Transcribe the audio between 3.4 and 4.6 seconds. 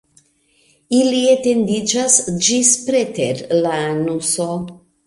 la anuso.